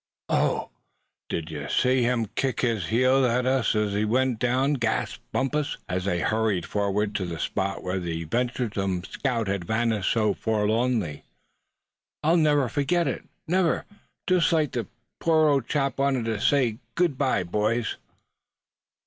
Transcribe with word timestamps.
"OH! 0.29 0.71
did 1.29 1.51
you 1.51 1.69
see 1.69 2.01
him 2.01 2.25
kick 2.33 2.61
his 2.61 2.87
heels 2.87 3.23
at 3.23 3.45
us 3.45 3.75
as 3.75 3.93
he 3.93 4.03
went 4.03 4.39
down?" 4.39 4.73
gasped 4.73 5.21
Bumpus, 5.31 5.77
as 5.87 6.05
they 6.05 6.21
hurried 6.21 6.65
forward 6.65 7.13
to 7.13 7.23
the 7.23 7.37
spot 7.37 7.83
where 7.83 7.99
the 7.99 8.23
venturesome 8.23 9.03
scout 9.03 9.47
had 9.47 9.63
vanished 9.65 10.11
so 10.11 10.33
forlornly; 10.33 11.23
"I'll 12.23 12.35
never 12.37 12.67
forget 12.67 13.07
it, 13.07 13.25
never! 13.47 13.85
Just 14.25 14.51
like 14.51 14.71
the 14.71 14.87
poor 15.19 15.47
old 15.47 15.67
chap 15.67 15.99
wanted 15.99 16.25
to 16.25 16.41
say 16.41 16.79
'good 16.95 17.15
bye 17.15 17.43
boys!'" 17.43 17.97